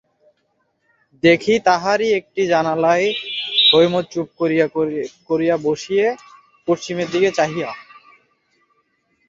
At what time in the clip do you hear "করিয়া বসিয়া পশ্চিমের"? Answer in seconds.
5.29-7.07